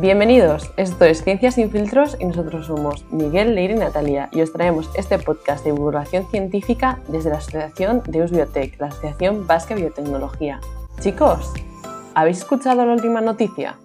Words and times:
Bienvenidos, 0.00 0.70
esto 0.76 1.06
es 1.06 1.24
Ciencias 1.24 1.56
sin 1.56 1.72
filtros 1.72 2.16
y 2.20 2.24
nosotros 2.24 2.68
somos 2.68 3.04
Miguel, 3.10 3.56
Leire 3.56 3.74
y 3.74 3.78
Natalia 3.78 4.28
y 4.30 4.42
os 4.42 4.52
traemos 4.52 4.88
este 4.96 5.18
podcast 5.18 5.64
de 5.64 5.72
divulgación 5.72 6.30
científica 6.30 7.00
desde 7.08 7.30
la 7.30 7.38
Asociación 7.38 8.04
de 8.06 8.24
Biotech, 8.26 8.78
la 8.78 8.86
Asociación 8.86 9.48
Vasca 9.48 9.74
Biotecnología. 9.74 10.60
Chicos, 11.00 11.52
¿habéis 12.14 12.38
escuchado 12.38 12.86
la 12.86 12.92
última 12.92 13.20
noticia? 13.20 13.80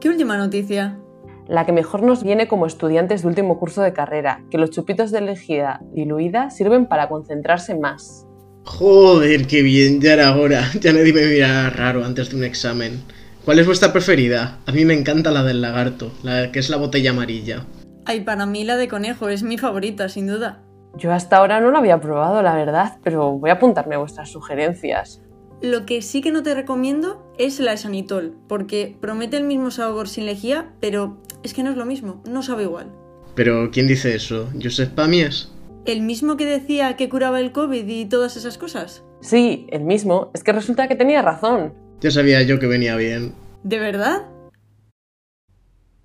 ¿Qué 0.00 0.08
última 0.08 0.36
noticia? 0.36 1.00
La 1.48 1.66
que 1.66 1.72
mejor 1.72 2.04
nos 2.04 2.22
viene 2.22 2.46
como 2.46 2.66
estudiantes 2.66 3.22
de 3.22 3.28
último 3.28 3.58
curso 3.58 3.82
de 3.82 3.92
carrera, 3.92 4.44
que 4.52 4.58
los 4.58 4.70
chupitos 4.70 5.10
de 5.10 5.20
lejía 5.20 5.80
diluida 5.92 6.50
sirven 6.50 6.86
para 6.86 7.08
concentrarse 7.08 7.74
más. 7.74 8.24
Joder, 8.62 9.48
qué 9.48 9.62
bien, 9.62 10.00
ya 10.00 10.12
era 10.12 10.36
hora. 10.36 10.70
Ya 10.80 10.92
nadie 10.92 11.12
me 11.12 11.26
mira 11.26 11.70
raro 11.70 12.04
antes 12.04 12.30
de 12.30 12.36
un 12.36 12.44
examen. 12.44 13.02
¿Cuál 13.46 13.60
es 13.60 13.66
vuestra 13.66 13.92
preferida? 13.92 14.58
A 14.66 14.72
mí 14.72 14.84
me 14.84 14.92
encanta 14.92 15.30
la 15.30 15.44
del 15.44 15.60
lagarto, 15.60 16.10
la 16.24 16.50
que 16.50 16.58
es 16.58 16.68
la 16.68 16.78
botella 16.78 17.10
amarilla. 17.10 17.64
Ay, 18.04 18.22
para 18.22 18.44
mí 18.44 18.64
la 18.64 18.74
de 18.74 18.88
conejo 18.88 19.28
es 19.28 19.44
mi 19.44 19.56
favorita, 19.56 20.08
sin 20.08 20.26
duda. 20.26 20.64
Yo 20.96 21.12
hasta 21.12 21.36
ahora 21.36 21.60
no 21.60 21.70
lo 21.70 21.78
había 21.78 22.00
probado, 22.00 22.42
la 22.42 22.56
verdad, 22.56 22.98
pero 23.04 23.38
voy 23.38 23.50
a 23.50 23.52
apuntarme 23.52 23.94
a 23.94 23.98
vuestras 23.98 24.32
sugerencias. 24.32 25.22
Lo 25.62 25.86
que 25.86 26.02
sí 26.02 26.22
que 26.22 26.32
no 26.32 26.42
te 26.42 26.56
recomiendo 26.56 27.24
es 27.38 27.60
la 27.60 27.74
esanitol, 27.74 28.36
porque 28.48 28.96
promete 29.00 29.36
el 29.36 29.44
mismo 29.44 29.70
sabor 29.70 30.08
sin 30.08 30.26
lejía, 30.26 30.72
pero 30.80 31.22
es 31.44 31.54
que 31.54 31.62
no 31.62 31.70
es 31.70 31.76
lo 31.76 31.86
mismo, 31.86 32.24
no 32.28 32.42
sabe 32.42 32.64
igual. 32.64 32.90
Pero, 33.36 33.70
¿quién 33.70 33.86
dice 33.86 34.16
eso? 34.16 34.48
¿Joseph 34.60 34.90
Pamies? 34.90 35.52
¿El 35.84 36.00
mismo 36.00 36.36
que 36.36 36.46
decía 36.46 36.96
que 36.96 37.08
curaba 37.08 37.38
el 37.38 37.52
COVID 37.52 37.86
y 37.86 38.06
todas 38.06 38.36
esas 38.36 38.58
cosas? 38.58 39.04
Sí, 39.20 39.68
el 39.70 39.84
mismo. 39.84 40.32
Es 40.34 40.42
que 40.42 40.50
resulta 40.50 40.88
que 40.88 40.96
tenía 40.96 41.22
razón. 41.22 41.85
Ya 42.00 42.10
sabía 42.10 42.42
yo 42.42 42.58
que 42.58 42.66
venía 42.66 42.96
bien. 42.96 43.34
¿De 43.62 43.78
verdad? 43.78 44.22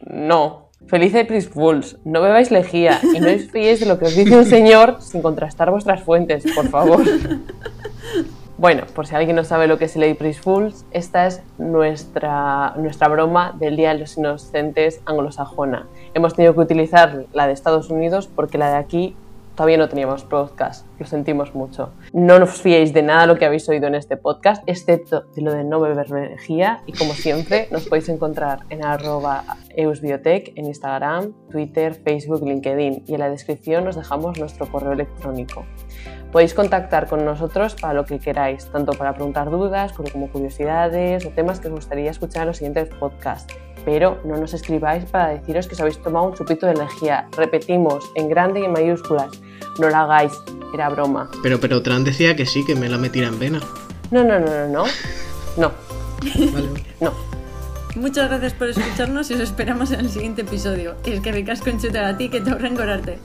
No. 0.00 0.70
Feliz 0.86 1.14
April 1.14 1.42
Fools. 1.42 1.98
No 2.04 2.22
bebáis 2.22 2.50
lejía 2.50 3.00
y 3.14 3.20
no 3.20 3.30
os 3.30 3.50
fiéis 3.50 3.80
de 3.80 3.86
lo 3.86 3.98
que 3.98 4.06
os 4.06 4.16
dice 4.16 4.36
un 4.36 4.46
señor 4.46 4.96
sin 5.00 5.20
contrastar 5.20 5.70
vuestras 5.70 6.02
fuentes, 6.02 6.44
por 6.54 6.68
favor. 6.68 7.02
Bueno, 8.60 8.82
por 8.94 9.06
si 9.06 9.14
alguien 9.14 9.36
no 9.36 9.44
sabe 9.44 9.66
lo 9.66 9.78
que 9.78 9.86
es 9.86 9.96
el 9.96 10.12
April 10.12 10.34
Fools, 10.34 10.84
esta 10.90 11.26
es 11.26 11.42
nuestra, 11.56 12.74
nuestra 12.76 13.08
broma 13.08 13.56
del 13.58 13.74
Día 13.74 13.94
de 13.94 14.00
los 14.00 14.18
Inocentes 14.18 15.00
anglosajona. 15.06 15.88
Hemos 16.12 16.34
tenido 16.34 16.52
que 16.52 16.60
utilizar 16.60 17.24
la 17.32 17.46
de 17.46 17.54
Estados 17.54 17.88
Unidos 17.88 18.28
porque 18.28 18.58
la 18.58 18.68
de 18.68 18.76
aquí 18.76 19.16
todavía 19.60 19.76
no 19.76 19.90
teníamos 19.90 20.24
podcast, 20.24 20.86
lo 20.98 21.04
sentimos 21.04 21.54
mucho. 21.54 21.92
No 22.14 22.36
os 22.36 22.62
fiéis 22.62 22.94
de 22.94 23.02
nada 23.02 23.26
lo 23.26 23.36
que 23.36 23.44
habéis 23.44 23.68
oído 23.68 23.88
en 23.88 23.94
este 23.94 24.16
podcast, 24.16 24.62
excepto 24.66 25.26
de 25.36 25.42
lo 25.42 25.52
de 25.52 25.64
no 25.64 25.80
beber 25.80 26.06
energía 26.08 26.82
y 26.86 26.92
como 26.92 27.12
siempre 27.12 27.68
nos 27.70 27.86
podéis 27.86 28.08
encontrar 28.08 28.60
en 28.70 28.82
arroba 28.82 29.44
eusbiotech 29.76 30.54
en 30.56 30.64
Instagram, 30.64 31.34
Twitter, 31.50 31.92
Facebook, 31.92 32.42
LinkedIn 32.42 33.04
y 33.06 33.12
en 33.12 33.20
la 33.20 33.28
descripción 33.28 33.86
os 33.86 33.96
dejamos 33.96 34.38
nuestro 34.38 34.64
correo 34.64 34.92
electrónico. 34.92 35.66
Podéis 36.32 36.54
contactar 36.54 37.06
con 37.06 37.26
nosotros 37.26 37.74
para 37.74 37.92
lo 37.92 38.06
que 38.06 38.18
queráis, 38.18 38.64
tanto 38.72 38.92
para 38.92 39.12
preguntar 39.12 39.50
dudas 39.50 39.92
como 39.92 40.30
curiosidades 40.30 41.26
o 41.26 41.30
temas 41.32 41.60
que 41.60 41.68
os 41.68 41.74
gustaría 41.74 42.10
escuchar 42.10 42.44
en 42.44 42.48
los 42.48 42.56
siguientes 42.56 42.88
podcasts 42.98 43.54
pero 43.84 44.20
no 44.24 44.36
nos 44.36 44.54
escribáis 44.54 45.04
para 45.06 45.28
deciros 45.28 45.66
que 45.66 45.74
os 45.74 45.80
habéis 45.80 46.02
tomado 46.02 46.26
un 46.26 46.34
chupito 46.34 46.66
de 46.66 46.72
energía. 46.72 47.28
Repetimos, 47.36 48.10
en 48.14 48.28
grande 48.28 48.60
y 48.60 48.64
en 48.64 48.72
mayúsculas. 48.72 49.40
No 49.80 49.88
lo 49.88 49.96
hagáis, 49.96 50.32
era 50.74 50.90
broma. 50.90 51.30
Pero, 51.42 51.58
pero 51.58 51.82
Tran 51.82 52.04
decía 52.04 52.36
que 52.36 52.44
sí, 52.44 52.64
que 52.66 52.74
me 52.74 52.88
la 52.88 52.98
metiera 52.98 53.28
en 53.28 53.38
vena. 53.38 53.60
No, 54.10 54.22
no, 54.22 54.38
no, 54.38 54.46
no, 54.46 54.68
no. 54.68 54.84
No. 55.56 55.72
Vale. 56.52 56.68
No. 57.00 57.12
Muchas 57.96 58.28
gracias 58.28 58.52
por 58.52 58.68
escucharnos 58.68 59.30
y 59.30 59.34
os 59.34 59.40
esperamos 59.40 59.90
en 59.90 60.00
el 60.00 60.10
siguiente 60.10 60.42
episodio. 60.42 60.96
Y 61.04 61.12
es 61.12 61.20
que 61.20 61.32
ricas 61.32 61.62
con 61.62 61.80
chutar 61.80 62.04
a 62.04 62.16
ti 62.16 62.28
que 62.28 62.40
te 62.40 62.50
ahorra 62.50 62.68
engorarte. 62.68 63.18